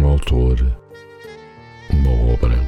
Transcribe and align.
Um 0.00 0.06
autor, 0.06 0.56
uma 1.90 2.32
obra, 2.32 2.58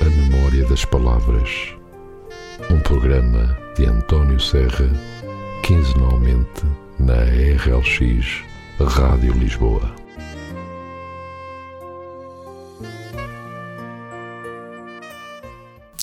a 0.00 0.04
memória 0.04 0.64
das 0.64 0.82
palavras. 0.86 1.50
Um 2.70 2.80
programa 2.80 3.54
de 3.76 3.84
António 3.84 4.40
Serra, 4.40 4.90
quinzenalmente 5.62 6.64
na 6.98 7.12
RLX 7.12 8.42
Rádio 8.80 9.34
Lisboa. 9.34 9.94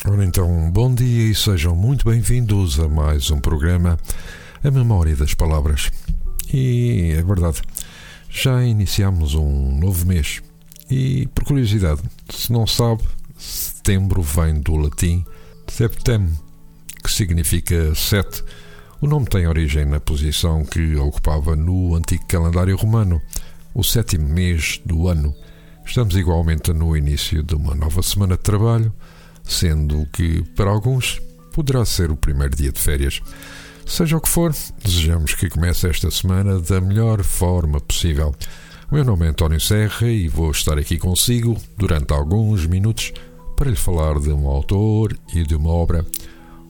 Ora 0.07 0.23
então, 0.23 0.69
bom 0.69 0.93
dia 0.93 1.31
e 1.31 1.33
sejam 1.33 1.75
muito 1.75 2.07
bem-vindos 2.07 2.79
a 2.79 2.87
mais 2.87 3.31
um 3.31 3.39
programa 3.39 3.97
A 4.63 4.69
Memória 4.69 5.15
das 5.15 5.33
Palavras. 5.33 5.89
E 6.53 7.15
é 7.17 7.23
verdade, 7.23 7.63
já 8.35 8.63
iniciamos 8.63 9.33
um 9.33 9.77
novo 9.79 10.05
mês. 10.05 10.41
E 10.89 11.27
por 11.33 11.45
curiosidade, 11.45 12.01
se 12.29 12.51
não 12.51 12.67
sabe, 12.67 13.03
setembro 13.37 14.21
vem 14.21 14.59
do 14.59 14.75
latim 14.75 15.23
septem, 15.67 16.29
que 17.03 17.11
significa 17.11 17.95
sete. 17.95 18.43
O 19.01 19.07
nome 19.07 19.25
tem 19.25 19.47
origem 19.47 19.85
na 19.85 19.99
posição 19.99 20.63
que 20.63 20.95
ocupava 20.95 21.55
no 21.55 21.95
antigo 21.95 22.25
calendário 22.27 22.75
romano, 22.77 23.21
o 23.73 23.83
sétimo 23.83 24.27
mês 24.27 24.79
do 24.85 25.07
ano. 25.07 25.33
Estamos 25.85 26.15
igualmente 26.15 26.73
no 26.73 26.95
início 26.95 27.41
de 27.41 27.55
uma 27.55 27.73
nova 27.73 28.01
semana 28.03 28.35
de 28.35 28.43
trabalho 28.43 28.93
sendo 29.47 30.05
que, 30.07 30.41
para 30.55 30.69
alguns, 30.69 31.21
poderá 31.53 31.85
ser 31.85 32.11
o 32.11 32.17
primeiro 32.17 32.55
dia 32.55 32.71
de 32.71 32.79
férias. 32.79 33.21
Seja 33.85 34.17
o 34.17 34.21
que 34.21 34.27
for, 34.27 34.53
desejamos 34.83 35.35
que 35.35 35.47
comece 35.47 35.87
esta 35.87 36.09
semana 36.09 36.59
da 36.59 36.81
melhor 36.81 37.23
forma 37.23 37.79
possível. 37.79 38.35
O 38.91 38.95
meu 38.95 39.05
nome 39.05 39.25
é 39.25 39.29
António 39.29 39.59
Serra 39.59 40.07
e 40.07 40.27
vou 40.27 40.51
estar 40.51 40.77
aqui 40.77 40.97
consigo 40.97 41.55
durante 41.77 42.11
alguns 42.11 42.65
minutos 42.65 43.13
para 43.55 43.69
lhe 43.69 43.75
falar 43.75 44.19
de 44.19 44.31
um 44.31 44.47
autor 44.47 45.15
e 45.33 45.43
de 45.43 45.55
uma 45.55 45.69
obra. 45.69 46.05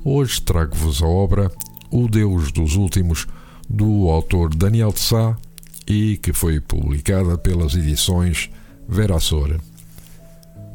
Hoje 0.03 0.41
trago-vos 0.41 1.01
a 1.01 1.07
obra 1.07 1.51
O 1.89 2.07
Deus 2.07 2.51
dos 2.51 2.75
Últimos, 2.75 3.25
do 3.67 4.09
autor 4.09 4.53
Daniel 4.53 4.91
de 4.91 4.99
Sá 4.99 5.37
e 5.87 6.17
que 6.17 6.33
foi 6.33 6.59
publicada 6.59 7.37
pelas 7.37 7.75
edições 7.75 8.49
Vera. 8.87 9.17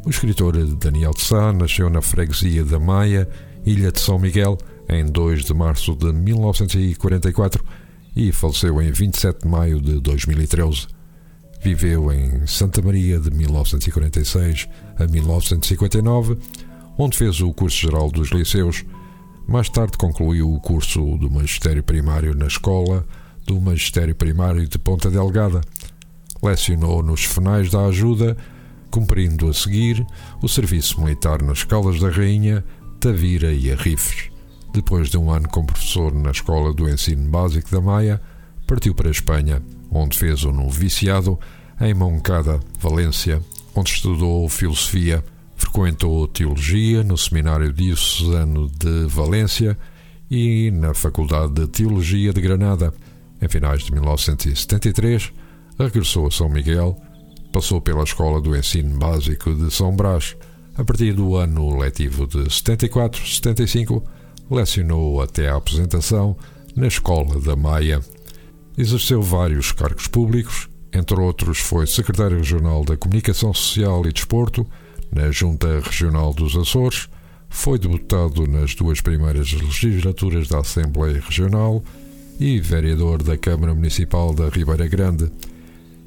O 0.05 0.11
escritor 0.11 0.56
Daniel 0.77 1.12
de 1.12 1.20
Sá 1.20 1.52
nasceu 1.52 1.91
na 1.91 2.00
freguesia 2.00 2.64
da 2.64 2.78
Maia, 2.78 3.28
Ilha 3.64 3.92
de 3.92 4.00
São 4.00 4.18
Miguel, 4.18 4.58
em 4.91 5.06
2 5.06 5.44
de 5.44 5.55
março 5.55 5.94
de 5.94 6.12
1944 6.12 7.64
e 8.16 8.33
faleceu 8.33 8.83
em 8.83 8.91
27 8.91 9.42
de 9.42 9.48
maio 9.48 9.80
de 9.80 10.00
2013. 10.00 10.88
Viveu 11.62 12.12
em 12.12 12.46
Santa 12.46 12.83
Maria 12.83 13.20
de 13.20 13.30
1946 13.30 14.68
a 14.98 15.06
1959, 15.06 16.36
onde 16.98 17.16
fez 17.16 17.41
o 17.41 17.52
curso 17.52 17.77
geral 17.77 18.11
dos 18.11 18.30
liceus. 18.30 18.84
Mais 19.46 19.68
tarde 19.68 19.96
concluiu 19.96 20.52
o 20.52 20.61
curso 20.61 21.16
do 21.18 21.30
magistério 21.30 21.83
primário 21.83 22.34
na 22.34 22.46
escola 22.46 23.06
do 23.46 23.61
magistério 23.61 24.14
primário 24.14 24.66
de 24.66 24.78
Ponta 24.78 25.11
Delgada. 25.11 25.61
Lecionou 26.42 27.02
nos 27.02 27.24
Fenais 27.24 27.70
da 27.70 27.84
Ajuda 27.86 28.36
cumprindo 28.91 29.48
a 29.48 29.55
seguir 29.55 30.05
o 30.42 30.48
serviço 30.48 31.00
militar 31.00 31.42
nas 31.42 31.62
Caldas 31.62 32.00
da 32.00 32.11
Rainha, 32.11 32.64
Tavira 32.98 33.52
e 33.52 33.70
Arrifes. 33.70 34.30
Depois 34.72 35.08
de 35.08 35.18
um 35.18 35.30
ano 35.30 35.48
como 35.48 35.66
professor 35.66 36.12
na 36.12 36.30
Escola 36.30 36.72
do 36.72 36.88
Ensino 36.88 37.28
Básico 37.28 37.70
da 37.70 37.80
Maia, 37.80 38.20
partiu 38.66 38.94
para 38.94 39.08
a 39.08 39.10
Espanha, 39.10 39.62
onde 39.90 40.16
fez 40.18 40.44
o 40.44 40.52
noviciado 40.52 41.38
em 41.80 41.92
Moncada, 41.92 42.60
Valência, 42.78 43.42
onde 43.74 43.90
estudou 43.90 44.48
filosofia, 44.48 45.24
frequentou 45.56 46.28
teologia 46.28 47.02
no 47.02 47.18
Seminário 47.18 47.72
Diocesano 47.72 48.68
de 48.68 49.06
Valência 49.06 49.77
e 50.30 50.70
na 50.70 50.95
Faculdade 50.95 51.55
de 51.55 51.66
Teologia 51.66 52.33
de 52.33 52.40
Granada. 52.40 52.95
Em 53.42 53.48
finais 53.48 53.83
de 53.83 53.92
1973, 53.92 55.33
regressou 55.78 56.27
a 56.27 56.30
São 56.30 56.48
Miguel 56.48 56.96
Passou 57.52 57.80
pela 57.80 58.05
Escola 58.05 58.40
do 58.40 58.56
Ensino 58.56 58.96
Básico 58.96 59.52
de 59.52 59.72
São 59.72 59.95
Brás. 59.95 60.36
A 60.77 60.84
partir 60.84 61.12
do 61.12 61.34
ano 61.36 61.77
letivo 61.77 62.27
de 62.27 62.45
74-75, 62.45 64.02
lecionou 64.50 65.22
até 65.22 65.48
a 65.48 65.56
apresentação 65.56 66.36
na 66.74 66.86
Escola 66.86 67.40
da 67.40 67.55
Maia. 67.55 68.00
Exerceu 68.77 69.22
vários 69.22 69.72
cargos 69.72 70.06
públicos, 70.06 70.68
entre 70.92 71.18
outros 71.20 71.58
foi 71.58 71.86
secretário 71.86 72.38
regional 72.38 72.84
da 72.84 72.96
Comunicação 72.96 73.55
Social 73.55 74.06
e 74.06 74.12
Desporto 74.12 74.66
na 75.12 75.30
Junta 75.30 75.80
Regional 75.80 76.33
dos 76.33 76.56
Açores, 76.56 77.08
foi 77.48 77.78
deputado 77.78 78.46
nas 78.46 78.74
duas 78.74 79.00
primeiras 79.00 79.52
legislaturas 79.52 80.48
da 80.48 80.60
Assembleia 80.60 81.20
Regional 81.20 81.83
e 82.39 82.60
vereador 82.60 83.22
da 83.22 83.36
Câmara 83.36 83.74
Municipal 83.74 84.33
da 84.33 84.48
Ribeira 84.48 84.86
Grande 84.86 85.30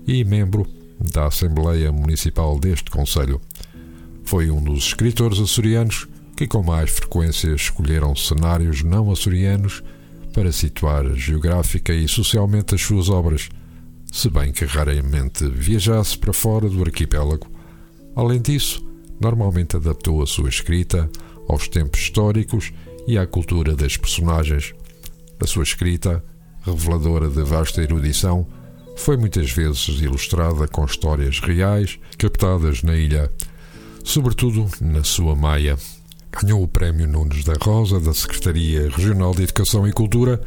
e 0.07 0.23
membro 0.23 0.65
da 0.99 1.27
Assembleia 1.27 1.91
Municipal 1.91 2.57
deste 2.59 2.89
Conselho. 2.89 3.41
Foi 4.23 4.49
um 4.49 4.63
dos 4.63 4.85
escritores 4.85 5.39
açorianos 5.39 6.07
que 6.35 6.47
com 6.47 6.63
mais 6.63 6.89
frequência 6.89 7.53
escolheram 7.53 8.15
cenários 8.15 8.83
não 8.83 9.11
açorianos 9.11 9.83
para 10.33 10.51
situar 10.51 11.13
geográfica 11.15 11.93
e 11.93 12.07
socialmente 12.07 12.73
as 12.73 12.81
suas 12.81 13.09
obras, 13.09 13.49
se 14.11 14.29
bem 14.29 14.51
que 14.51 14.65
raramente 14.65 15.47
viajasse 15.47 16.17
para 16.17 16.33
fora 16.33 16.69
do 16.69 16.81
arquipélago. 16.81 17.47
Além 18.15 18.41
disso, 18.41 18.83
normalmente 19.19 19.75
adaptou 19.75 20.21
a 20.21 20.27
sua 20.27 20.49
escrita 20.49 21.09
aos 21.47 21.67
tempos 21.67 21.99
históricos 21.99 22.71
e 23.07 23.17
à 23.17 23.27
cultura 23.27 23.75
das 23.75 23.97
personagens. 23.97 24.73
A 25.39 25.45
sua 25.45 25.63
escrita, 25.63 26.23
reveladora 26.61 27.29
de 27.29 27.43
vasta 27.43 27.81
erudição, 27.81 28.47
foi 28.95 29.17
muitas 29.17 29.51
vezes 29.51 29.87
ilustrada 29.99 30.67
com 30.67 30.85
histórias 30.85 31.39
reais 31.39 31.99
captadas 32.17 32.83
na 32.83 32.95
ilha, 32.95 33.31
sobretudo 34.03 34.69
na 34.79 35.03
sua 35.03 35.35
Maia. 35.35 35.77
Ganhou 36.41 36.63
o 36.63 36.67
Prémio 36.67 37.07
Nunes 37.07 37.43
da 37.43 37.53
Rosa 37.61 37.99
da 37.99 38.13
Secretaria 38.13 38.89
Regional 38.89 39.33
de 39.33 39.43
Educação 39.43 39.87
e 39.87 39.93
Cultura 39.93 40.41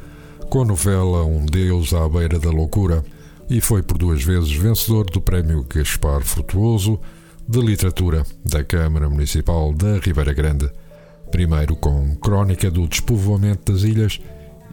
com 0.50 0.62
a 0.62 0.64
novela 0.64 1.24
Um 1.24 1.46
Deus 1.46 1.94
à 1.94 2.08
Beira 2.08 2.38
da 2.38 2.50
Loucura 2.50 3.04
e 3.48 3.60
foi 3.60 3.82
por 3.82 3.96
duas 3.96 4.22
vezes 4.22 4.52
vencedor 4.52 5.04
do 5.06 5.20
Prémio 5.20 5.64
Gaspar 5.72 6.22
Frutuoso 6.22 6.98
de 7.48 7.60
Literatura 7.60 8.24
da 8.44 8.64
Câmara 8.64 9.08
Municipal 9.08 9.72
da 9.72 9.98
Ribeira 9.98 10.32
Grande, 10.32 10.68
primeiro 11.30 11.76
com 11.76 12.16
Crónica 12.16 12.70
do 12.70 12.86
Despovoamento 12.88 13.72
das 13.72 13.82
Ilhas 13.82 14.20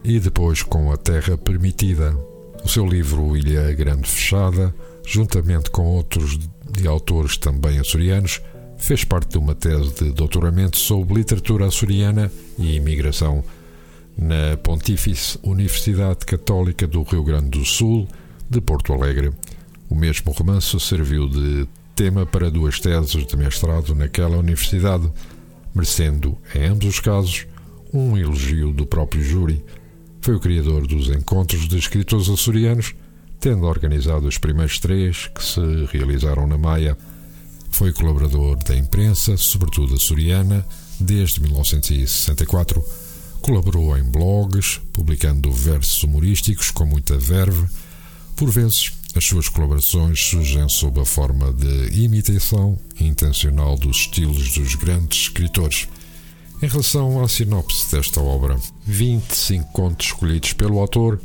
e 0.04 0.20
depois 0.20 0.64
com 0.64 0.92
A 0.92 0.98
Terra 0.98 1.38
Permitida, 1.38 2.18
o 2.64 2.68
seu 2.68 2.86
livro 2.86 3.38
Ilha 3.38 3.72
Grande 3.74 4.10
Fechada, 4.10 4.74
juntamente 5.06 5.70
com 5.70 5.86
outros 5.86 6.40
de 6.72 6.88
autores 6.88 7.38
também 7.38 7.80
açorianos, 7.80 8.42
fez 8.84 9.06
parte 9.06 9.30
de 9.30 9.38
uma 9.38 9.56
tese 9.56 9.94
de 9.94 10.12
doutoramento 10.12 10.78
sobre 10.78 11.14
literatura 11.14 11.68
açoriana 11.68 12.30
e 12.60 12.76
imigração 12.76 13.42
na 14.18 14.58
Pontífice 14.58 15.40
Universidade 15.42 16.26
Católica 16.26 16.86
do 16.86 17.02
Rio 17.04 17.24
Grande 17.24 17.50
do 17.52 17.64
Sul, 17.64 18.06
de 18.50 18.60
Porto 18.60 18.92
Alegre. 18.92 19.32
O 19.90 19.96
mesmo 19.96 20.34
romance 20.34 20.78
serviu 20.82 21.30
de 21.30 21.66
tema 21.96 22.26
para 22.26 22.52
duas 22.52 22.78
teses 22.78 23.26
de 23.26 23.38
mestrado 23.38 23.96
naquela 23.96 24.38
universidade, 24.38 25.10
merecendo, 25.74 26.38
em 26.54 26.66
ambos 26.66 26.88
os 26.88 27.00
casos, 27.00 27.48
um 27.94 28.18
elogio 28.18 28.74
do 28.74 28.86
próprio 28.86 29.24
júri. 29.24 29.64
Foi 30.20 30.36
o 30.36 30.42
criador 30.42 30.86
dos 30.88 31.08
Encontros 31.08 31.70
de 31.70 31.78
Escritores 31.78 32.28
Açorianos, 32.28 32.94
tendo 33.40 33.66
organizado 33.66 34.28
os 34.28 34.38
primeiros 34.38 34.78
três 34.78 35.28
que 35.28 35.42
se 35.42 35.62
realizaram 35.90 36.46
na 36.46 36.58
Maia. 36.58 36.98
Foi 37.84 37.92
colaborador 37.92 38.56
da 38.64 38.78
imprensa, 38.78 39.36
sobretudo 39.36 39.96
açoriana, 39.96 40.66
desde 40.98 41.42
1964. 41.42 42.82
Colaborou 43.42 43.98
em 43.98 44.04
blogs, 44.04 44.80
publicando 44.94 45.52
versos 45.52 46.02
humorísticos 46.02 46.72
com 46.72 46.86
muita 46.86 47.18
verve. 47.18 47.68
Por 48.38 48.50
vezes, 48.50 48.94
as 49.14 49.26
suas 49.26 49.50
colaborações 49.50 50.18
surgem 50.18 50.70
sob 50.70 51.02
a 51.02 51.06
forma 51.06 51.52
de 51.52 52.02
imitação 52.02 52.80
intencional 52.98 53.76
dos 53.76 53.98
estilos 53.98 54.54
dos 54.54 54.76
grandes 54.76 55.24
escritores. 55.24 55.90
Em 56.62 56.68
relação 56.68 57.22
à 57.22 57.28
sinopse 57.28 57.92
desta 57.92 58.22
obra, 58.22 58.58
25 58.86 59.74
contos 59.74 60.06
escolhidos 60.06 60.54
pelo 60.54 60.80
autor, 60.80 61.20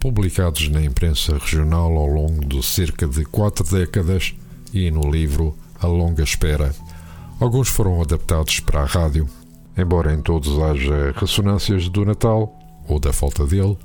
publicados 0.00 0.70
na 0.70 0.82
imprensa 0.82 1.36
regional 1.36 1.94
ao 1.98 2.06
longo 2.06 2.46
de 2.46 2.64
cerca 2.64 3.06
de 3.06 3.26
quatro 3.26 3.62
décadas 3.62 4.32
e 4.72 4.90
no 4.90 5.10
livro 5.10 5.54
A 5.80 5.86
Longa 5.86 6.22
Espera. 6.22 6.74
Alguns 7.40 7.68
foram 7.68 8.02
adaptados 8.02 8.60
para 8.60 8.82
a 8.82 8.84
rádio, 8.84 9.28
embora 9.76 10.12
em 10.12 10.20
todos 10.20 10.58
haja 10.58 11.12
ressonâncias 11.16 11.88
do 11.88 12.04
Natal 12.04 12.58
ou 12.88 12.98
da 12.98 13.12
falta 13.12 13.46
dele. 13.46 13.78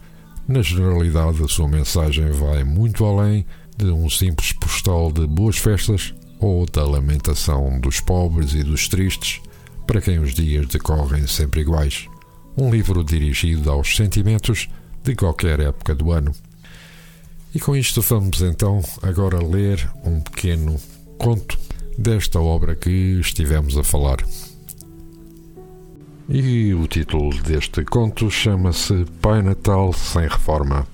Na 0.48 0.62
generalidade, 0.62 1.44
a 1.44 1.48
sua 1.48 1.68
mensagem 1.68 2.32
vai 2.32 2.64
muito 2.64 3.06
além 3.06 3.46
de 3.78 3.86
um 3.86 4.10
simples 4.10 4.52
postal 4.54 5.12
de 5.12 5.28
boas 5.28 5.58
festas 5.58 6.14
ou 6.40 6.66
da 6.66 6.84
lamentação 6.84 7.80
dos 7.80 8.00
pobres 8.00 8.54
e 8.54 8.64
dos 8.64 8.88
tristes, 8.88 9.40
para 9.86 10.02
quem 10.02 10.20
os 10.20 10.34
dias 10.34 10.68
decorrem 10.68 11.28
sempre 11.28 11.62
iguais. 11.62 12.08
Um 12.58 12.72
livro 12.72 13.04
dirigido 13.04 13.70
aos 13.72 13.96
sentimentos 13.96 14.68
de 15.04 15.16
qualquer 15.16 15.60
época 15.60 15.94
do 15.94 16.12
ano. 16.12 16.32
E 17.54 17.60
com 17.60 17.76
isto 17.76 18.02
vamos 18.02 18.42
então 18.42 18.82
agora 19.02 19.38
ler 19.38 19.88
um 20.04 20.20
pequeno 20.20 20.76
conto 21.18 21.58
desta 21.98 22.40
obra 22.40 22.76
que 22.76 23.20
estivemos 23.20 23.78
a 23.78 23.84
falar. 23.84 24.18
E 26.30 26.74
o 26.74 26.88
título 26.88 27.34
deste 27.44 27.84
conto 27.84 28.32
chama-se 28.32 29.06
Pai 29.22 29.42
Natal 29.42 29.92
sem 29.94 30.24
reforma. 30.24 30.88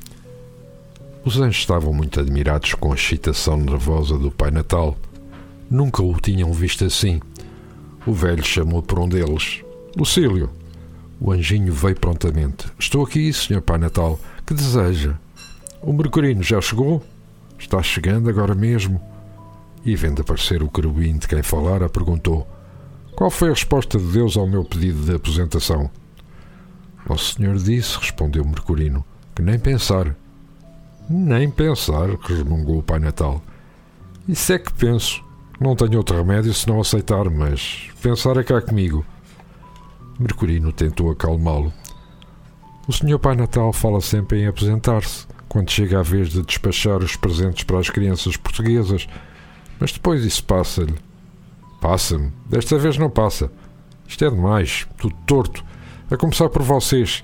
Os 1.24 1.38
anjos 1.38 1.58
estavam 1.58 1.94
muito 1.94 2.20
admirados 2.20 2.74
com 2.74 2.92
a 2.92 2.96
excitação 2.96 3.58
nervosa 3.58 4.18
do 4.18 4.32
Pai 4.32 4.52
Natal. 4.52 4.98
Nunca 5.70 6.02
o 6.02 6.20
tinham 6.20 6.52
visto 6.52 6.84
assim. 6.84 7.20
O 8.06 8.14
velho 8.14 8.44
chamou 8.44 8.82
por 8.82 9.00
um 9.00 9.08
deles: 9.08 9.64
Lucílio. 9.96 10.50
O 11.22 11.32
anjinho 11.32 11.74
veio 11.74 12.00
prontamente. 12.00 12.66
Estou 12.80 13.04
aqui, 13.04 13.32
Senhor 13.34 13.62
Pai 13.62 13.78
Natal. 13.78 14.20
Que 14.46 14.54
deseja? 14.54 15.16
O 15.82 15.94
Mercurino 15.94 16.42
já 16.42 16.60
chegou? 16.62 17.04
Está 17.58 17.84
chegando 17.84 18.30
agora 18.30 18.56
mesmo. 18.56 19.02
E 19.86 19.96
vendo 19.96 20.22
aparecer 20.22 20.62
o 20.62 20.70
querubim 20.70 21.18
de 21.18 21.28
quem 21.28 21.42
falara, 21.42 21.90
perguntou: 21.90 22.48
Qual 23.16 23.30
foi 23.30 23.50
a 23.50 23.54
resposta 23.54 23.98
de 23.98 24.12
Deus 24.12 24.36
ao 24.38 24.48
meu 24.48 24.64
pedido 24.64 25.06
de 25.06 25.16
aposentação? 25.16 25.90
Nosso 27.08 27.36
Senhor 27.36 27.58
disse, 27.58 27.98
respondeu 27.98 28.46
Mercurino, 28.46 29.04
que 29.36 29.42
nem 29.42 29.58
pensar. 29.58 30.16
Nem 31.10 31.50
pensar, 31.50 32.10
resmungou 32.22 32.80
o 32.80 32.84
Pai 32.84 33.00
Natal. 33.00 33.42
Isso 34.28 34.54
é 34.54 34.60
que 34.60 34.72
penso. 34.74 35.24
Não 35.60 35.76
tenho 35.76 35.98
outro 35.98 36.16
remédio 36.16 36.54
senão 36.54 36.80
aceitar, 36.80 37.30
mas 37.30 37.90
pensar 38.02 38.38
é 38.38 38.44
cá 38.44 38.62
comigo. 38.62 39.04
Mercurino 40.20 40.72
tentou 40.72 41.10
acalmá-lo. 41.10 41.74
O 42.88 42.94
Senhor 42.94 43.18
Pai 43.18 43.36
Natal 43.36 43.74
fala 43.74 44.02
sempre 44.02 44.42
em 44.42 44.48
aposentar-se, 44.48 45.26
quando 45.48 45.72
chega 45.72 46.00
a 46.00 46.04
vez 46.04 46.30
de 46.30 46.44
despachar 46.44 46.98
os 46.98 47.16
presentes 47.16 47.64
para 47.64 47.80
as 47.80 47.90
crianças 47.90 48.38
portuguesas 48.38 49.08
mas 49.80 49.92
depois 49.92 50.24
isso 50.26 50.44
passa-lhe. 50.44 50.96
Passa-me. 51.80 52.32
Desta 52.46 52.78
vez 52.78 52.98
não 52.98 53.10
passa. 53.10 53.52
Isto 54.08 54.26
é 54.26 54.30
demais. 54.30 54.88
Tudo 54.98 55.16
torto. 55.26 55.64
A 56.12 56.18
começar 56.18 56.50
por 56.50 56.62
vocês. 56.62 57.24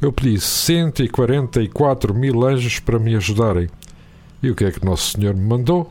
Eu 0.00 0.12
pedi 0.12 0.38
144 0.38 2.12
mil 2.12 2.44
anjos 2.44 2.78
para 2.78 2.98
me 2.98 3.14
ajudarem. 3.14 3.68
E 4.42 4.50
o 4.50 4.54
que 4.54 4.64
é 4.64 4.70
que 4.70 4.84
Nosso 4.84 5.12
Senhor 5.12 5.34
me 5.34 5.46
mandou? 5.46 5.90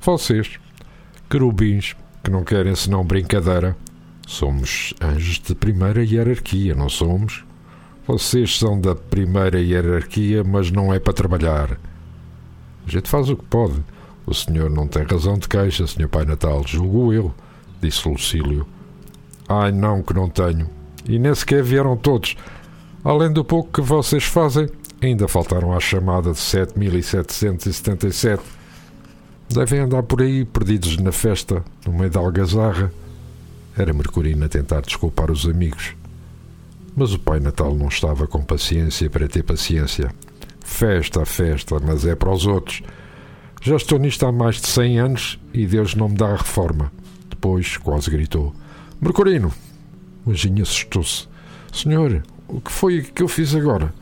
Vocês. 0.00 0.58
Querubins, 1.30 1.94
que 2.24 2.30
não 2.30 2.42
querem 2.42 2.74
senão 2.74 3.04
brincadeira. 3.04 3.76
Somos 4.26 4.92
anjos 5.00 5.38
de 5.38 5.54
primeira 5.54 6.04
hierarquia, 6.04 6.74
não 6.74 6.88
somos? 6.88 7.44
Vocês 8.06 8.58
são 8.58 8.80
da 8.80 8.94
primeira 8.94 9.60
hierarquia, 9.60 10.42
mas 10.42 10.70
não 10.70 10.92
é 10.92 10.98
para 10.98 11.12
trabalhar. 11.12 11.78
A 12.86 12.90
gente 12.90 13.08
faz 13.08 13.28
o 13.28 13.36
que 13.36 13.44
pode. 13.44 13.82
O 14.26 14.34
senhor 14.34 14.68
não 14.68 14.88
tem 14.88 15.04
razão 15.04 15.38
de 15.38 15.48
queixa, 15.48 15.86
senhor 15.86 16.08
Pai 16.08 16.24
Natal, 16.24 16.64
julgo 16.66 17.12
eu, 17.12 17.32
disse 17.80 18.08
Lucílio. 18.08 18.66
Ai, 19.48 19.70
não, 19.70 20.02
que 20.02 20.12
não 20.12 20.28
tenho. 20.28 20.68
E 21.08 21.18
nem 21.18 21.32
sequer 21.32 21.62
vieram 21.62 21.96
todos. 21.96 22.36
Além 23.04 23.32
do 23.32 23.44
pouco 23.44 23.70
que 23.70 23.80
vocês 23.80 24.24
fazem, 24.24 24.68
ainda 25.00 25.28
faltaram 25.28 25.72
à 25.72 25.78
chamada 25.78 26.32
de 26.32 26.38
7.777. 26.38 28.40
Devem 29.48 29.78
andar 29.78 30.02
por 30.02 30.20
aí 30.20 30.44
perdidos 30.44 30.96
na 30.96 31.12
festa, 31.12 31.64
no 31.86 31.92
meio 31.92 32.10
da 32.10 32.18
algazarra. 32.18 32.92
Era 33.78 33.92
Mercurino 33.92 34.44
a 34.44 34.48
tentar 34.48 34.80
desculpar 34.80 35.30
os 35.30 35.46
amigos. 35.46 35.94
Mas 36.96 37.12
o 37.12 37.18
Pai 37.20 37.38
Natal 37.38 37.72
não 37.76 37.86
estava 37.86 38.26
com 38.26 38.42
paciência 38.42 39.08
para 39.08 39.28
ter 39.28 39.44
paciência. 39.44 40.12
Festa, 40.64 41.24
festa, 41.24 41.78
mas 41.78 42.04
é 42.04 42.16
para 42.16 42.32
os 42.32 42.44
outros. 42.44 42.82
Já 43.66 43.74
estou 43.74 43.98
nisto 43.98 44.24
há 44.24 44.30
mais 44.30 44.60
de 44.60 44.68
100 44.68 45.00
anos 45.00 45.40
e 45.52 45.66
Deus 45.66 45.96
não 45.96 46.08
me 46.08 46.14
dá 46.14 46.28
a 46.28 46.36
reforma. 46.36 46.92
Depois 47.28 47.76
quase 47.76 48.08
gritou: 48.08 48.54
Mercurino! 49.00 49.52
O 50.24 50.30
anjinho 50.30 50.62
assustou-se. 50.62 51.26
Senhor, 51.72 52.22
o 52.46 52.60
que 52.60 52.70
foi 52.70 53.02
que 53.02 53.24
eu 53.24 53.26
fiz 53.26 53.56
agora? 53.56 53.92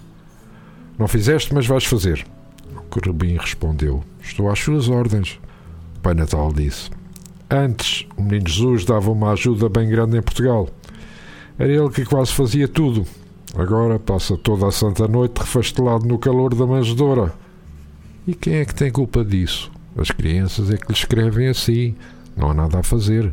Não 0.98 1.08
fizeste, 1.08 1.54
mas 1.54 1.66
vais 1.66 1.86
fazer. 1.86 2.26
O 2.76 2.82
querubim 2.90 3.38
respondeu: 3.38 4.04
Estou 4.20 4.50
às 4.50 4.58
suas 4.58 4.90
ordens. 4.90 5.40
O 5.96 6.00
Pai 6.00 6.12
Natal 6.12 6.52
disse: 6.52 6.90
Antes, 7.50 8.06
o 8.18 8.22
menino 8.22 8.46
Jesus 8.46 8.84
dava 8.84 9.10
uma 9.10 9.32
ajuda 9.32 9.70
bem 9.70 9.88
grande 9.88 10.18
em 10.18 10.22
Portugal. 10.22 10.68
Era 11.58 11.72
ele 11.72 11.88
que 11.88 12.04
quase 12.04 12.34
fazia 12.34 12.68
tudo. 12.68 13.06
Agora 13.56 13.98
passa 13.98 14.36
toda 14.36 14.66
a 14.66 14.70
santa 14.70 15.08
noite 15.08 15.38
refastelado 15.38 16.04
no 16.06 16.18
calor 16.18 16.54
da 16.54 16.66
manjedoura. 16.66 17.43
E 18.26 18.34
quem 18.34 18.54
é 18.54 18.64
que 18.64 18.74
tem 18.74 18.90
culpa 18.90 19.22
disso? 19.22 19.70
As 19.96 20.10
crianças 20.10 20.70
é 20.70 20.76
que 20.76 20.88
lhe 20.88 20.94
escrevem 20.94 21.48
assim. 21.48 21.94
Não 22.36 22.50
há 22.50 22.54
nada 22.54 22.80
a 22.80 22.82
fazer. 22.82 23.32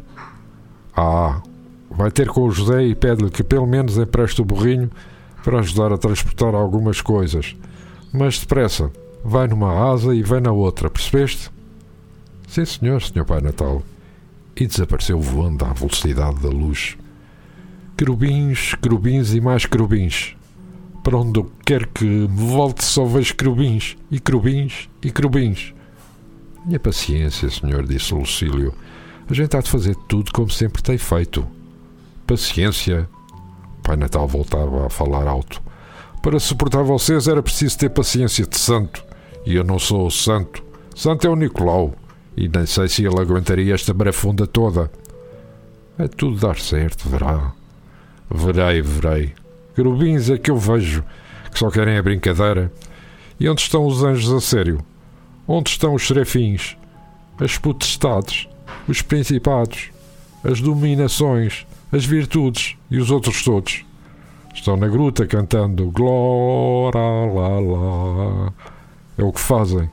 Ah, 0.95 1.41
vai 1.89 2.11
ter 2.11 2.27
com 2.27 2.41
o 2.41 2.51
José 2.51 2.83
e 2.83 2.93
pede-lhe 2.93 3.29
que 3.29 3.43
pelo 3.43 3.65
menos 3.65 3.97
empreste 3.97 4.41
o 4.41 4.45
burrinho 4.45 4.91
para 5.43 5.59
ajudar 5.59 5.93
a 5.93 5.97
transportar 5.97 6.53
algumas 6.53 7.01
coisas. 7.01 7.55
Mas 8.13 8.39
depressa, 8.39 8.91
vai 9.23 9.47
numa 9.47 9.91
asa 9.91 10.13
e 10.13 10.21
vem 10.21 10.41
na 10.41 10.51
outra, 10.51 10.89
percebeste? 10.89 11.49
Sim, 12.47 12.65
senhor, 12.65 13.01
senhor 13.01 13.25
Pai 13.25 13.39
Natal. 13.39 13.81
E 14.55 14.67
desapareceu 14.67 15.19
voando 15.19 15.63
à 15.63 15.71
velocidade 15.71 16.41
da 16.41 16.49
luz. 16.49 16.97
Querubins, 17.97 18.75
querubins 18.75 19.33
e 19.33 19.39
mais 19.39 19.65
querubins. 19.65 20.35
Para 21.03 21.17
onde 21.17 21.39
eu 21.39 21.51
quero 21.65 21.87
que 21.87 22.05
me 22.05 22.27
volte 22.27 22.83
só 22.83 23.05
vejo 23.05 23.35
querubins, 23.35 23.97
e 24.09 24.19
querubins, 24.19 24.89
e 25.01 25.11
querubins. 25.11 25.73
Minha 26.65 26.79
paciência, 26.79 27.49
senhor, 27.49 27.87
disse 27.87 28.13
Lucílio. 28.13 28.73
A 29.27 29.33
gente 29.33 29.55
há 29.57 29.61
de 29.61 29.69
fazer 29.69 29.95
tudo 30.07 30.31
como 30.31 30.49
sempre 30.49 30.83
tem 30.83 30.97
feito. 30.97 31.47
Paciência. 32.27 33.09
Pai 33.81 33.95
Natal 33.95 34.27
voltava 34.27 34.85
a 34.85 34.89
falar 34.89 35.27
alto. 35.27 35.61
Para 36.21 36.39
suportar 36.39 36.83
vocês 36.83 37.27
era 37.27 37.41
preciso 37.41 37.79
ter 37.79 37.89
paciência 37.89 38.45
de 38.45 38.57
santo. 38.57 39.03
E 39.43 39.55
eu 39.55 39.63
não 39.63 39.79
sou 39.79 40.05
o 40.05 40.11
santo. 40.11 40.63
Santo 40.95 41.25
é 41.25 41.29
o 41.29 41.35
Nicolau. 41.35 41.95
E 42.37 42.47
nem 42.47 42.65
sei 42.65 42.87
se 42.87 43.03
ele 43.03 43.19
aguentaria 43.19 43.73
esta 43.73 43.93
marafunda 43.93 44.45
toda. 44.45 44.91
É 45.97 46.07
tudo 46.07 46.39
dar 46.39 46.59
certo, 46.59 47.09
verá. 47.09 47.53
Verei, 48.29 48.81
verei. 48.81 49.33
Querubins 49.75 50.29
é 50.29 50.37
que 50.37 50.51
eu 50.51 50.57
vejo 50.57 51.03
que 51.51 51.59
só 51.59 51.69
querem 51.69 51.97
a 51.97 52.03
brincadeira. 52.03 52.71
E 53.39 53.49
onde 53.49 53.61
estão 53.61 53.85
os 53.85 54.03
anjos 54.03 54.31
a 54.31 54.39
sério? 54.39 54.79
Onde 55.47 55.69
estão 55.69 55.93
os 55.93 56.05
serafins? 56.05 56.77
As 57.39 57.57
potestades? 57.57 58.47
Os 58.87 59.01
principados? 59.01 59.89
As 60.43 60.61
dominações? 60.61 61.65
As 61.91 62.05
virtudes? 62.05 62.75
E 62.89 62.99
os 62.99 63.11
outros 63.11 63.43
todos? 63.43 63.83
Estão 64.53 64.77
na 64.77 64.87
gruta 64.87 65.25
cantando 65.25 65.91
Glória 65.91 66.99
lá 66.99 67.59
lá. 67.59 68.53
É 69.17 69.23
o 69.23 69.31
que 69.31 69.39
fazem. 69.39 69.89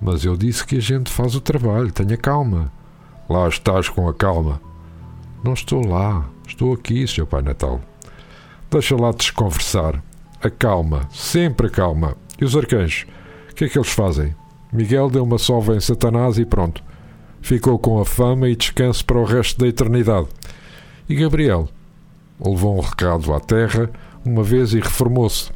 Mas 0.00 0.24
eu 0.24 0.36
disse 0.36 0.66
que 0.66 0.76
a 0.76 0.80
gente 0.80 1.10
faz 1.10 1.34
o 1.34 1.40
trabalho, 1.40 1.92
tenha 1.92 2.16
calma. 2.16 2.72
Lá 3.28 3.48
estás 3.48 3.88
com 3.88 4.08
a 4.08 4.14
calma. 4.14 4.60
Não 5.44 5.52
estou 5.52 5.86
lá, 5.86 6.28
estou 6.46 6.72
aqui, 6.72 7.06
Sr. 7.06 7.26
Pai 7.26 7.42
Natal. 7.42 7.80
Deixa 8.72 8.96
lá 8.96 9.12
desconversar. 9.12 10.02
Acalma, 10.42 11.06
sempre 11.12 11.66
acalma. 11.66 12.16
E 12.40 12.44
os 12.46 12.56
arcanjos? 12.56 13.04
O 13.50 13.54
que 13.54 13.66
é 13.66 13.68
que 13.68 13.76
eles 13.76 13.90
fazem? 13.90 14.34
Miguel 14.72 15.10
deu 15.10 15.24
uma 15.24 15.36
sova 15.36 15.76
em 15.76 15.80
Satanás 15.80 16.38
e 16.38 16.46
pronto. 16.46 16.82
Ficou 17.42 17.78
com 17.78 18.00
a 18.00 18.06
fama 18.06 18.48
e 18.48 18.56
descanso 18.56 19.04
para 19.04 19.18
o 19.18 19.24
resto 19.24 19.60
da 19.60 19.68
eternidade. 19.68 20.28
E 21.06 21.14
Gabriel? 21.14 21.68
Levou 22.42 22.78
um 22.78 22.80
recado 22.80 23.34
à 23.34 23.40
terra 23.40 23.90
uma 24.24 24.42
vez 24.42 24.72
e 24.72 24.80
reformou-se. 24.80 25.50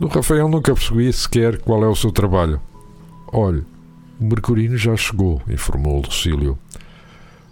Do 0.00 0.08
Rafael 0.08 0.48
nunca 0.48 0.72
percebi 0.72 1.12
sequer 1.12 1.58
qual 1.58 1.84
é 1.84 1.88
o 1.88 1.94
seu 1.94 2.10
trabalho. 2.10 2.58
Olhe, 3.30 3.66
o 4.18 4.24
Mercurino 4.24 4.78
já 4.78 4.96
chegou, 4.96 5.42
informou 5.46 6.00
Lucílio. 6.00 6.58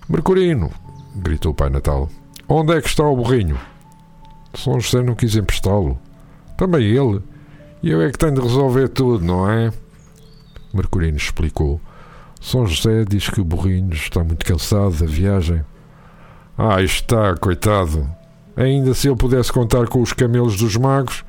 Mercurino! 0.09 0.71
gritou 1.15 1.53
o 1.53 1.55
Pai 1.55 1.69
Natal. 1.69 2.09
Onde 2.49 2.73
é 2.73 2.81
que 2.81 2.89
está 2.89 3.05
o 3.05 3.17
burrinho? 3.17 3.59
São 4.57 4.81
José 4.81 5.03
não 5.03 5.15
quis 5.15 5.37
emprestá-lo. 5.37 5.99
Também 6.57 6.85
ele. 6.85 7.23
E 7.83 7.91
eu 7.91 8.01
é 8.01 8.11
que 8.11 8.19
tenho 8.19 8.35
de 8.35 8.41
resolver 8.41 8.89
tudo, 8.89 9.25
não 9.25 9.49
é? 9.49 9.73
Mercurino 10.73 11.17
explicou. 11.17 11.81
São 12.41 12.67
José 12.67 13.05
diz 13.05 13.29
que 13.29 13.41
o 13.41 13.45
burrinho 13.45 13.93
está 13.93 14.25
muito 14.25 14.45
cansado 14.45 14.93
da 14.97 15.07
viagem. 15.07 15.63
Ah, 16.57 16.83
está, 16.83 17.35
coitado. 17.37 18.09
Ainda 18.57 18.95
se 18.95 19.09
eu 19.09 19.17
pudesse 19.17 19.53
contar 19.53 19.87
com 19.89 20.01
os 20.01 20.13
camelos 20.13 20.57
dos 20.57 20.77
magos. 20.77 21.25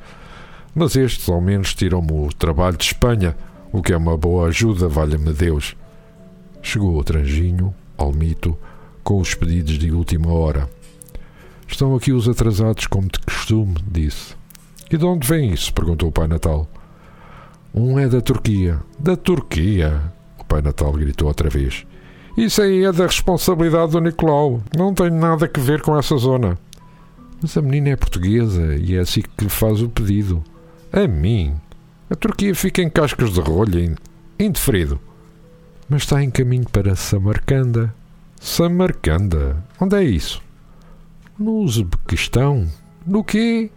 Mas 0.73 0.95
estes, 0.95 1.27
ao 1.27 1.41
menos, 1.41 1.73
tiram-me 1.73 2.11
o 2.11 2.29
trabalho 2.29 2.77
de 2.77 2.85
Espanha, 2.85 3.35
o 3.71 3.81
que 3.81 3.91
é 3.91 3.97
uma 3.97 4.15
boa 4.15 4.47
ajuda, 4.47 4.87
valha-me 4.87 5.33
Deus. 5.33 5.75
Chegou 6.61 6.97
o 6.97 7.03
Tranjinho, 7.03 7.73
Almito, 7.97 8.57
com 9.03 9.19
os 9.19 9.33
pedidos 9.33 9.77
de 9.77 9.91
última 9.91 10.31
hora. 10.31 10.69
Estão 11.67 11.95
aqui 11.95 12.11
os 12.11 12.27
atrasados, 12.27 12.87
como 12.87 13.07
de 13.07 13.19
costume, 13.19 13.75
disse. 13.87 14.35
E 14.89 14.97
de 14.97 15.05
onde 15.05 15.27
vem 15.27 15.51
isso? 15.51 15.73
perguntou 15.73 16.09
o 16.09 16.11
Pai 16.11 16.27
Natal. 16.27 16.67
Um 17.73 17.99
é 17.99 18.07
da 18.07 18.21
Turquia. 18.21 18.79
Da 18.97 19.15
Turquia? 19.15 20.01
O 20.39 20.45
Pai 20.45 20.61
Natal 20.61 20.91
gritou 20.93 21.27
outra 21.27 21.49
vez. 21.49 21.85
Isso 22.37 22.61
aí 22.61 22.83
é 22.83 22.91
da 22.91 23.05
responsabilidade 23.05 23.91
do 23.91 23.99
Nicolau. 23.99 24.61
Não 24.75 24.93
tem 24.93 25.09
nada 25.11 25.49
a 25.53 25.59
ver 25.59 25.81
com 25.81 25.97
essa 25.97 26.15
zona. 26.17 26.57
Mas 27.41 27.55
a 27.57 27.61
menina 27.61 27.89
é 27.89 27.95
portuguesa 27.95 28.75
e 28.75 28.95
é 28.95 28.99
assim 28.99 29.21
que 29.37 29.49
faz 29.49 29.81
o 29.81 29.89
pedido. 29.89 30.43
A 30.91 31.07
mim? 31.07 31.55
A 32.09 32.15
Turquia 32.15 32.55
fica 32.55 32.81
em 32.81 32.89
cascas 32.89 33.33
de 33.33 33.41
rolha, 33.41 33.95
indeferido. 34.39 34.99
Mas 35.89 36.03
está 36.03 36.23
em 36.23 36.31
caminho 36.31 36.67
para 36.69 36.95
Samarcanda. 36.95 37.93
Samarcanda? 38.39 39.63
Onde 39.79 39.95
é 39.97 40.03
isso? 40.03 40.41
No 41.39 41.59
Uzbequistão. 41.59 42.67
No 43.05 43.23
quê? 43.23 43.69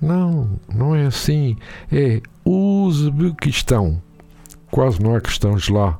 Não, 0.00 0.60
não 0.72 0.94
é 0.94 1.06
assim. 1.06 1.56
É 1.90 2.22
Uzbequistão. 2.44 4.00
Quase 4.70 5.02
não 5.02 5.16
há 5.16 5.20
questões 5.20 5.68
lá. 5.68 5.98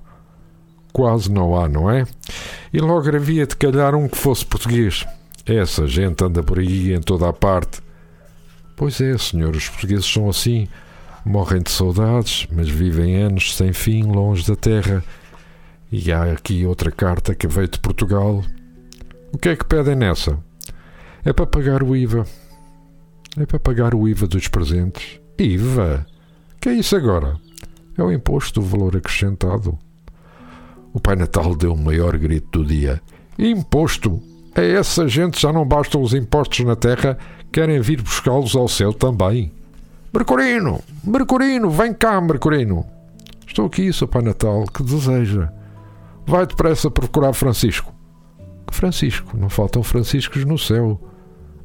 Quase 0.93 1.31
não 1.31 1.59
há, 1.59 1.69
não 1.69 1.91
é? 1.91 2.07
E 2.73 2.79
logo 2.79 3.09
havia 3.15 3.47
de 3.47 3.57
calhar 3.57 3.97
um 3.97 4.09
que 4.09 4.17
fosse 4.17 4.47
português. 4.47 5.05
Essa 5.45 5.89
gente 5.89 6.23
anda 6.23 6.41
por 6.41 6.61
aí 6.61 6.95
em 6.95 7.01
toda 7.01 7.29
a 7.29 7.33
parte. 7.33 7.81
Pois 8.77 9.01
é, 9.01 9.19
senhor, 9.19 9.57
os 9.57 9.69
portugueses 9.69 10.07
são 10.07 10.29
assim. 10.29 10.69
Morrem 11.25 11.63
de 11.63 11.71
saudades, 11.73 12.47
mas 12.53 12.69
vivem 12.69 13.17
anos 13.17 13.57
sem 13.57 13.73
fim 13.73 14.05
longe 14.05 14.47
da 14.47 14.55
terra. 14.55 15.03
E 15.91 16.13
há 16.13 16.33
aqui 16.33 16.65
outra 16.65 16.93
carta 16.93 17.35
que 17.35 17.49
veio 17.49 17.67
de 17.67 17.81
Portugal. 17.81 18.45
O 19.33 19.39
que 19.39 19.49
é 19.49 19.57
que 19.57 19.65
pedem 19.65 19.97
nessa? 19.97 20.39
É 21.25 21.33
para 21.33 21.47
pagar 21.47 21.83
o 21.83 21.95
IVA. 21.95 22.25
É 23.39 23.47
para 23.47 23.61
pagar 23.61 23.95
o 23.95 24.09
IVA 24.09 24.27
dos 24.27 24.49
presentes. 24.49 25.21
IVA? 25.39 26.07
Que 26.61 26.71
é 26.71 26.75
isso 26.75 26.97
agora? 26.97 27.37
É 27.97 28.03
o 28.03 28.13
imposto 28.13 28.61
do 28.61 28.67
valor 28.67 28.97
acrescentado. 28.97 29.79
O 30.93 31.01
Pai 31.01 31.17
Natal 31.17 31.55
deu 31.55 31.75
o 31.75 31.79
maior 31.79 32.17
grito 32.19 32.61
do 32.61 32.65
dia. 32.65 33.01
Imposto! 33.39 34.21
A 34.55 34.63
essa 34.63 35.07
gente 35.07 35.41
já 35.41 35.53
não 35.53 35.65
bastam 35.65 36.03
os 36.03 36.13
impostos 36.13 36.65
na 36.67 36.75
terra, 36.75 37.17
querem 37.53 37.81
vir 37.81 38.03
buscá-los 38.03 38.57
ao 38.57 38.69
céu 38.69 38.93
também. 38.93 39.53
Mercurino! 40.13 40.81
Mercurino! 41.05 41.71
Vem 41.71 41.95
cá, 41.95 42.21
Mercurino! 42.21 42.85
Estou 43.47 43.67
aqui, 43.67 43.93
Sr. 43.93 44.09
Pai 44.09 44.23
Natal. 44.23 44.65
Que 44.65 44.83
deseja? 44.83 45.53
Vai 46.27 46.47
depressa 46.47 46.91
procurar 46.91 47.33
Francisco. 47.33 47.93
Francisco? 48.71 49.37
Não 49.37 49.49
faltam 49.49 49.83
Franciscos 49.83 50.45
no 50.45 50.59
céu. 50.59 51.01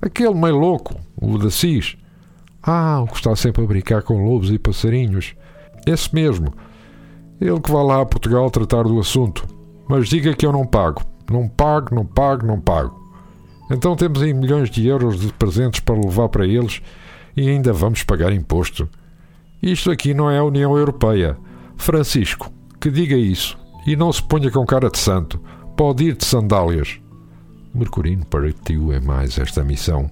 Aquele 0.06 0.36
meio 0.36 0.56
louco, 0.56 0.94
o 1.20 1.36
da 1.40 1.50
Cis. 1.50 1.98
Ah, 2.62 3.02
o 3.02 3.08
que 3.08 3.16
está 3.16 3.36
sempre 3.36 3.64
a 3.64 3.68
brincar 3.68 4.04
com 4.04 4.24
lobos 4.24 4.52
e 4.52 4.60
passarinhos. 4.60 5.34
Esse 5.88 6.14
mesmo. 6.14 6.54
Ele 7.42 7.60
que 7.60 7.72
vai 7.72 7.84
lá 7.84 8.02
a 8.02 8.06
Portugal 8.06 8.52
tratar 8.52 8.84
do 8.84 9.00
assunto. 9.00 9.48
Mas 9.90 10.08
diga 10.08 10.36
que 10.36 10.46
eu 10.46 10.52
não 10.52 10.64
pago. 10.64 11.02
Não 11.28 11.50
pago, 11.50 11.96
não 11.96 12.06
pago, 12.06 12.46
não 12.46 12.62
pago. 12.62 13.04
Então 13.72 13.96
temos 13.96 14.22
aí 14.22 14.32
milhões 14.32 14.70
de 14.70 14.86
euros 14.86 15.20
de 15.20 15.34
presentes 15.34 15.80
para 15.80 16.00
levar 16.00 16.30
para 16.30 16.46
eles 16.46 16.84
e 17.36 17.50
ainda 17.50 17.74
vamos 17.74 18.04
pagar 18.04 18.32
imposto. 18.32 18.88
Isto 19.60 19.90
aqui 19.90 20.14
não 20.14 20.30
é 20.30 20.38
a 20.38 20.44
União 20.44 20.78
Europeia. 20.78 21.36
Francisco, 21.78 22.52
que 22.80 22.92
diga 22.92 23.16
isso 23.16 23.58
e 23.88 23.96
não 23.96 24.14
se 24.14 24.22
ponha 24.22 24.52
com 24.52 24.64
cara 24.68 24.92
de 24.92 25.00
santo. 25.00 25.42
Pode 25.76 26.04
ir 26.04 26.16
de 26.16 26.26
sandálias. 26.26 27.00
Mercurino 27.75 28.25
partiu 28.25 28.94
em 28.94 29.01
mais 29.01 29.38
esta 29.38 29.63
missão. 29.63 30.10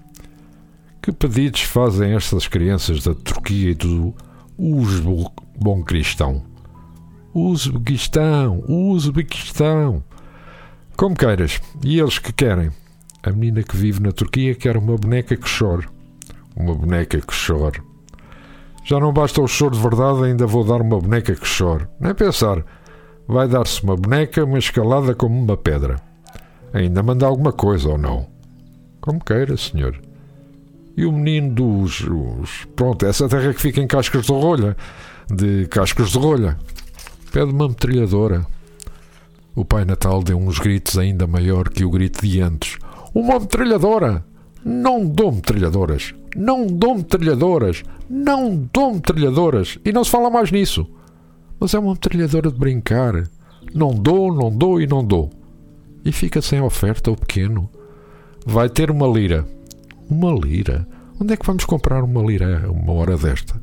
Que 1.01 1.13
pedidos 1.13 1.61
fazem 1.61 2.13
estas 2.13 2.47
crianças 2.47 3.03
da 3.03 3.15
Turquia 3.15 3.71
e 3.71 3.73
do 3.73 4.13
Uzbequistão? 4.57 6.43
Uzbequistão, 7.33 8.63
Uzbequistão. 8.67 10.03
Como 10.97 11.15
queiras. 11.15 11.61
E 11.83 11.99
eles 11.99 12.19
que 12.19 12.33
querem? 12.33 12.69
A 13.23 13.31
menina 13.31 13.63
que 13.63 13.77
vive 13.77 14.01
na 14.01 14.11
Turquia 14.11 14.53
quer 14.53 14.75
uma 14.75 14.97
boneca 14.97 15.37
que 15.37 15.47
chore. 15.47 15.87
Uma 16.55 16.75
boneca 16.75 17.19
que 17.21 17.33
chore. 17.33 17.81
Já 18.83 18.99
não 18.99 19.13
basta 19.13 19.41
o 19.41 19.47
choro 19.47 19.75
de 19.75 19.81
verdade, 19.81 20.25
ainda 20.25 20.45
vou 20.45 20.65
dar 20.65 20.81
uma 20.81 20.99
boneca 20.99 21.33
que 21.33 21.47
chore. 21.47 21.87
Nem 21.99 22.13
pensar. 22.13 22.63
Vai 23.25 23.47
dar-se 23.47 23.81
uma 23.83 23.95
boneca, 23.95 24.43
uma 24.43 24.59
escalada 24.59 25.15
como 25.15 25.41
uma 25.41 25.55
pedra. 25.55 26.12
Ainda 26.73 27.03
manda 27.03 27.27
alguma 27.27 27.53
coisa 27.53 27.89
ou 27.89 27.97
não? 27.97 28.25
Como 28.99 29.23
queira, 29.23 29.55
senhor. 29.55 29.99
E 30.97 31.05
o 31.05 31.11
menino 31.11 31.53
dos. 31.53 32.01
Os, 32.01 32.65
pronto, 32.75 33.05
essa 33.05 33.29
terra 33.29 33.53
que 33.53 33.61
fica 33.61 33.79
em 33.79 33.87
cascas 33.87 34.25
de 34.25 34.31
rolha. 34.31 34.75
De 35.31 35.67
cascas 35.67 36.09
de 36.09 36.17
rolha. 36.17 36.57
Pede 37.31 37.51
uma 37.51 37.67
metralhadora. 37.67 38.45
O 39.55 39.63
Pai 39.63 39.85
Natal 39.85 40.23
deu 40.23 40.37
uns 40.37 40.57
gritos 40.57 40.97
ainda 40.97 41.27
maior 41.27 41.69
que 41.69 41.85
o 41.85 41.91
grito 41.91 42.25
de 42.25 42.41
antes. 42.41 42.77
Uma 43.13 43.39
metralhadora! 43.39 44.25
Não 44.65 45.05
dou 45.05 45.31
metralhadoras! 45.31 46.15
Não 46.35 46.65
dou 46.65 46.95
metralhadoras! 46.95 47.83
Não 48.09 48.67
dou 48.73 48.95
metralhadoras! 48.95 49.77
E 49.85 49.91
não 49.91 50.03
se 50.03 50.09
fala 50.09 50.31
mais 50.31 50.51
nisso. 50.51 50.87
Mas 51.59 51.73
é 51.75 51.79
uma 51.79 51.91
metralhadora 51.91 52.51
de 52.51 52.57
brincar. 52.57 53.29
Não 53.75 53.93
dou, 53.93 54.33
não 54.33 54.49
dou 54.49 54.81
e 54.81 54.87
não 54.87 55.05
dou. 55.05 55.29
E 56.03 56.11
fica 56.11 56.41
sem 56.41 56.61
oferta 56.61 57.11
o 57.11 57.15
pequeno. 57.15 57.69
Vai 58.45 58.69
ter 58.69 58.91
uma 58.91 59.07
lira. 59.07 59.45
Uma 60.09 60.31
lira? 60.31 60.87
Onde 61.19 61.33
é 61.33 61.37
que 61.37 61.45
vamos 61.45 61.65
comprar 61.65 62.03
uma 62.03 62.21
lira 62.21 62.69
uma 62.69 62.93
hora 62.93 63.17
desta? 63.17 63.59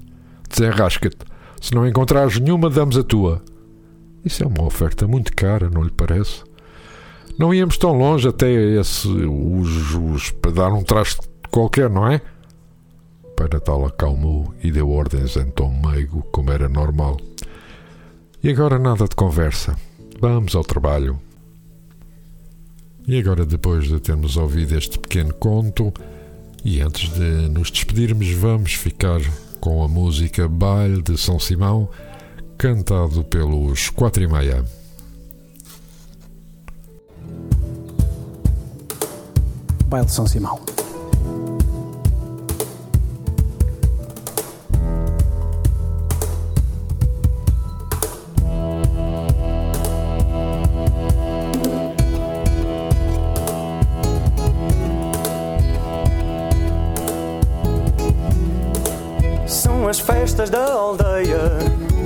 Desenrasca-te. 0.49 1.19
Se 1.61 1.75
não 1.75 1.87
encontrares 1.87 2.39
nenhuma, 2.41 2.71
damos 2.71 2.97
a 2.97 3.03
tua. 3.03 3.43
Isso 4.25 4.43
é 4.43 4.47
uma 4.47 4.65
oferta 4.65 5.07
muito 5.07 5.35
cara, 5.35 5.69
não 5.69 5.83
lhe 5.83 5.91
parece? 5.91 6.43
Não 7.39 7.55
íamos 7.55 7.79
tão 7.79 7.93
longe 7.97 8.29
até 8.29 8.51
esse. 8.51 9.09
os, 9.09 9.95
os 9.95 10.31
para 10.31 10.51
dar 10.51 10.73
um 10.73 10.83
traste 10.83 11.21
qualquer, 11.51 11.91
não 11.91 12.07
é? 12.07 12.21
O 13.25 13.29
Pai 13.29 13.49
Natal 13.53 13.85
acalmou 13.87 14.55
e 14.63 14.71
deu 14.71 14.91
ordens 14.91 15.37
em 15.37 15.51
tom 15.51 15.73
meigo, 15.85 16.23
como 16.33 16.51
era 16.51 16.69
normal. 16.69 17.19
E 18.43 18.51
agora 18.51 18.79
nada 18.79 19.07
de 19.07 19.17
conversa. 19.17 19.77
Vamos 20.21 20.55
ao 20.55 20.65
trabalho. 20.65 21.19
E 23.11 23.19
agora, 23.19 23.45
depois 23.45 23.89
de 23.89 23.99
termos 23.99 24.37
ouvido 24.37 24.79
este 24.79 24.97
pequeno 24.97 25.35
conto, 25.35 25.93
e 26.65 26.81
antes 26.81 27.13
de 27.13 27.49
nos 27.49 27.69
despedirmos, 27.69 28.31
vamos 28.31 28.75
ficar 28.75 29.21
com 29.61 29.83
a 29.83 29.89
música 29.89 30.47
Baile 30.47 31.03
de 31.03 31.19
São 31.19 31.37
Simão, 31.37 31.89
cantado 32.57 33.25
pelos 33.25 33.91
Quatro 33.91 34.23
e 34.23 34.29
Meia. 34.29 34.65
Baile 39.89 40.07
de 40.07 40.13
São 40.13 40.29
Simão. 40.29 40.61
Festas 60.41 60.51
da 60.51 60.73
aldeia. 60.73 61.59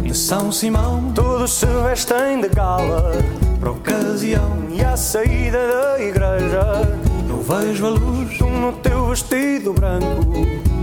De 0.02 0.14
São 0.14 0.50
Simão, 0.50 1.12
Todos 1.14 1.52
se 1.52 1.66
vestem 1.66 2.40
de 2.40 2.48
gala. 2.48 3.12
Por 3.60 3.68
ocasião, 3.68 4.64
E 4.70 4.82
à 4.82 4.96
saída 4.96 5.58
da 5.68 6.02
igreja. 6.02 6.98
Eu 7.28 7.40
vejo 7.42 7.86
a 7.86 7.90
luz. 7.90 8.38
No 8.40 8.72
teu 8.72 9.08
vestido 9.08 9.72
branco. 9.72 10.32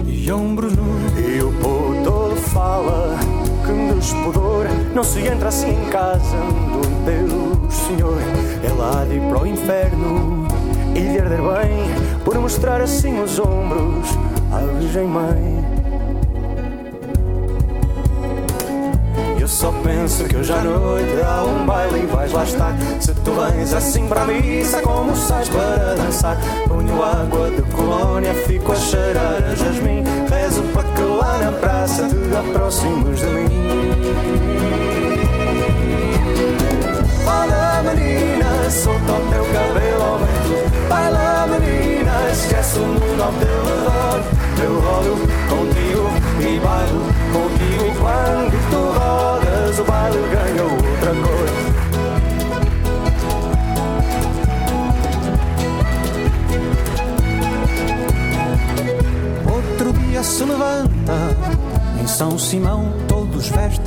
E 0.06 0.32
ombros 0.32 0.74
nus. 0.76 1.12
E 1.18 1.42
o 1.42 1.52
povo 1.54 2.04
todo 2.04 2.36
fala 2.36 3.18
Que 3.66 3.96
despudor 3.96 4.68
Não 4.94 5.04
se 5.04 5.20
entra 5.20 5.50
assim 5.50 5.72
em 5.72 5.90
casa 5.90 6.38
do 6.38 7.06
Deus 7.06 7.74
Senhor. 7.74 8.20
É 8.64 8.72
lá 8.74 9.04
de 9.06 9.16
ir 9.16 9.22
para 9.22 9.42
o 9.42 9.48
inferno 9.48 10.48
E 10.96 11.02
de 11.02 11.20
arder 11.20 11.40
bem 11.40 12.20
Por 12.24 12.38
mostrar 12.40 12.82
assim 12.82 13.20
os 13.20 13.40
ombros 13.40 14.10
À 14.52 14.60
Virgem 14.78 15.08
Mãe 15.08 15.61
só 19.52 19.72
penso 19.84 20.24
que 20.24 20.38
hoje 20.38 20.54
à 20.54 20.62
noite 20.62 21.22
há 21.24 21.44
um 21.44 21.66
baile 21.66 22.00
e 22.04 22.06
vais 22.06 22.32
lá 22.32 22.44
estar. 22.44 22.74
Se 23.00 23.14
tu 23.16 23.32
vens 23.34 23.74
assim 23.74 24.08
para 24.08 24.22
a 24.22 24.26
missa, 24.26 24.82
como 24.82 25.16
sais 25.16 25.50
para 25.50 25.96
dançar? 25.96 26.38
Ponho 26.68 27.04
água 27.04 27.50
de 27.52 27.62
colónia, 27.74 28.34
fico 28.34 28.72
a 28.72 28.76
cheirar 28.76 29.44
a 29.44 29.56
jasmim. 29.56 30.04
Rezo 30.30 30.64
para 30.74 30.84
que 30.84 31.02
lá 31.02 31.38
na 31.40 31.52
praça 31.52 32.08
te 32.08 32.36
aproximes 32.36 33.20
de 33.20 33.26
mim. 33.26 33.91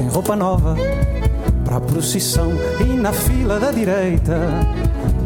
Vestem 0.04 0.08
roupa 0.08 0.36
nova 0.36 0.76
para 1.64 1.76
a 1.76 1.80
procissão 1.80 2.52
e 2.80 2.84
na 2.94 3.12
fila 3.12 3.58
da 3.58 3.70
direita, 3.70 4.38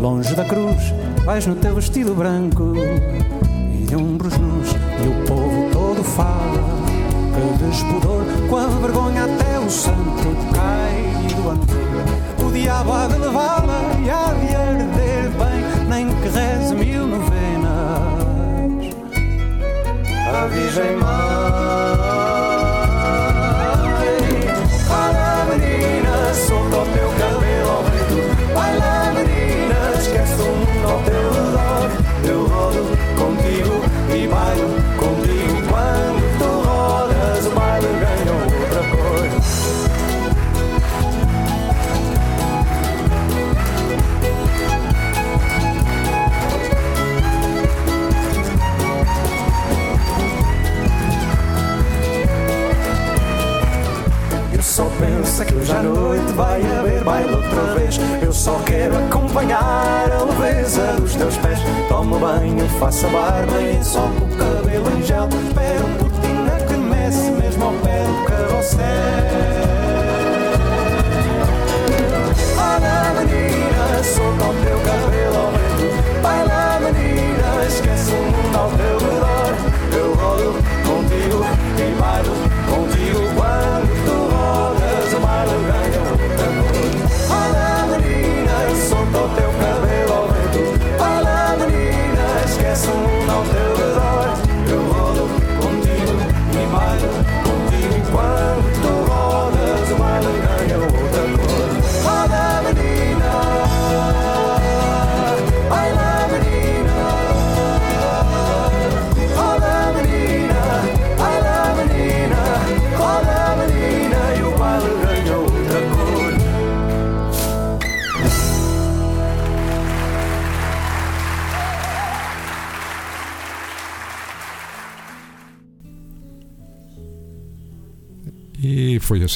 longe 0.00 0.34
da 0.34 0.44
cruz, 0.44 0.94
vais 1.24 1.46
no 1.46 1.56
teu 1.56 1.74
vestido 1.74 2.14
branco 2.14 2.74
e 3.72 3.86
de 3.86 3.96
ombros 3.96 4.36
nus 4.38 4.70
e 5.02 5.08
o 5.08 5.26
povo 5.26 5.68
todo 5.72 6.04
fala 6.04 6.78
que 7.34 7.64
despudor, 7.64 8.24
com 8.48 8.56
a 8.56 8.66
vergonha 8.66 9.24
até 9.24 9.58
o 9.58 9.70
santo 9.70 10.36
cai 10.54 11.34
do 11.34 11.50
anto. 11.50 12.46
O 12.46 12.52
diabo 12.52 12.92
há 12.92 13.06
de 13.06 13.18
levá-la 13.18 13.80
e 14.04 14.10
há 14.10 14.32
de 14.32 14.54
arder 14.54 15.30
bem, 15.30 15.88
nem 15.88 16.08
que 16.08 16.28
reze 16.28 16.74
mil 16.74 17.06
novenas. 17.06 17.68
A 20.34 20.46
Virgem 20.46 20.96
Mãe. 20.96 22.17
Banho, 62.98 62.98
faço 62.98 63.06
a 63.06 63.10
barba 63.10 64.27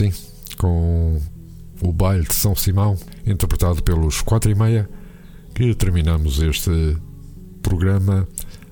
assim, 0.09 0.13
com 0.57 1.21
o 1.81 1.93
baile 1.93 2.27
de 2.27 2.35
São 2.35 2.55
Simão, 2.55 2.97
interpretado 3.27 3.83
pelos 3.83 4.21
quatro 4.21 4.51
e 4.51 4.55
meia, 4.55 4.89
que 5.55 5.75
terminamos 5.75 6.41
este 6.41 6.97
programa 7.63 8.27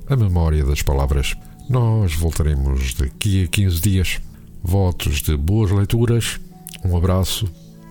A 0.09 0.17
Memória 0.17 0.65
das 0.65 0.83
Palavras. 0.83 1.35
Nós 1.69 2.15
voltaremos 2.15 2.95
daqui 2.95 3.45
a 3.45 3.49
15 3.49 3.81
dias. 3.81 4.21
Votos 4.63 5.23
de 5.23 5.37
boas 5.37 5.71
leituras, 5.71 6.39
um 6.85 6.95
abraço 6.95 7.49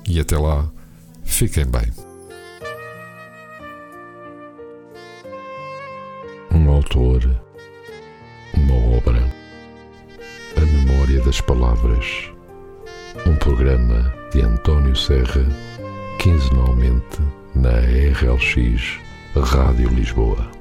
e 0.08 0.19
até 0.19 0.38
lá, 0.38 0.69
fiquem 1.23 1.65
bem. 1.65 1.91
Um 6.52 6.69
autor, 6.69 7.41
uma 8.54 8.75
obra, 8.97 9.34
a 10.56 10.62
memória 10.62 11.21
das 11.23 11.41
palavras. 11.41 12.30
Programa 13.49 14.13
de 14.31 14.43
António 14.43 14.95
Serra, 14.95 15.43
quinzenalmente 16.19 17.19
na 17.55 17.79
RLX 17.79 18.99
Rádio 19.35 19.89
Lisboa. 19.89 20.59